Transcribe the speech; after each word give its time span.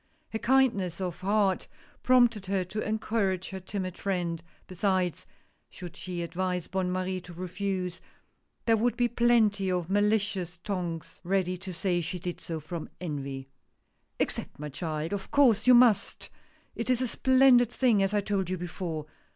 Her 0.29 0.39
kindness 0.39 0.99
of 0.99 1.19
heart 1.21 1.67
prompted 2.01 2.47
her 2.47 2.65
to 2.65 2.79
encourage 2.81 3.51
her 3.51 3.59
timid 3.59 3.99
friend— 3.99 4.41
besides, 4.67 5.27
should 5.69 5.95
she 5.95 6.23
advise 6.23 6.67
Bonne 6.67 6.91
Marie 6.91 7.21
to 7.21 7.33
refuse, 7.33 8.01
there 8.65 8.77
would 8.77 8.97
be 8.97 9.07
plenty 9.07 9.69
of 9.71 9.91
malicious 9.91 10.57
tongues 10.63 11.21
ready 11.23 11.55
to 11.59 11.71
say 11.71 12.01
she 12.01 12.17
did 12.17 12.41
so 12.41 12.59
from 12.59 12.89
envy. 12.99 13.47
"Accept, 14.19 14.57
my 14.57 14.69
child! 14.69 15.13
of 15.13 15.29
course 15.29 15.67
you 15.67 15.75
must— 15.75 16.31
it 16.75 16.89
is 16.89 17.03
a 17.03 17.07
splendid 17.07 17.69
thing 17.69 18.01
as 18.01 18.15
I 18.15 18.21
told 18.21 18.49
you 18.49 18.57
before. 18.57 19.05